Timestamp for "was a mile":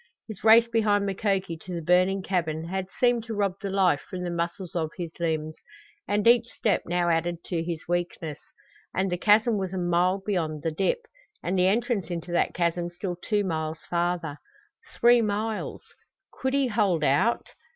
9.59-10.19